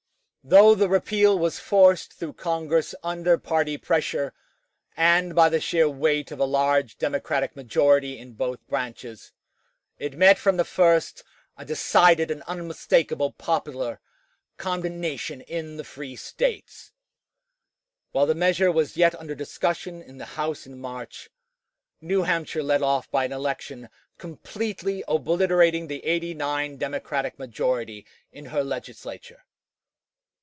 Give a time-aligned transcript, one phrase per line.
[0.43, 4.33] Though the repeal was forced through Congress under party pressure,
[4.97, 9.33] and by the sheer weight of a large Democratic majority in both branches,
[9.99, 11.23] it met from the first
[11.57, 13.99] a decided and unmistakable popular
[14.57, 16.91] condemnation in the free States.
[18.11, 21.29] While the measure was yet under discussion in the House in March,
[22.01, 28.45] New Hampshire led off by an election completely obliterating the eighty nine Democratic majority in
[28.45, 29.45] her Legislature.